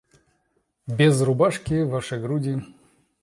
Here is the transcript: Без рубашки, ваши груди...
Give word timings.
Без 0.87 1.21
рубашки, 1.21 1.83
ваши 1.83 2.17
груди... 2.17 2.59